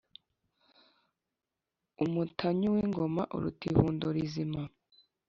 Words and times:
Umutanyu 2.03 2.67
w’ingoma 2.75 3.23
uruta 3.35 3.63
ihundo 3.71 4.05
rizima. 4.15 4.61